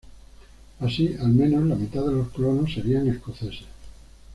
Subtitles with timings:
[0.79, 3.65] Así, al menos la mitad de los colonos serían escoceses.